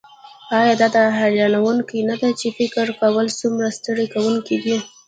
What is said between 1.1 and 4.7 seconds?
حیرانوونکې نده چې فکر کول څومره ستړي کونکی